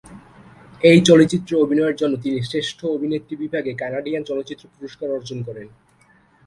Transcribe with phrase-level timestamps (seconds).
[0.81, 5.67] এই চলচ্চিত্রে অভিনয়ের জন্য তিনি শ্রেষ্ঠ অভিনেত্রী বিভাগে কানাডিয়ান চলচ্চিত্র পুরস্কার অর্জন করেন।